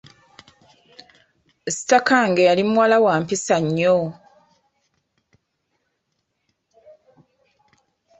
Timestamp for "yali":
2.49-2.63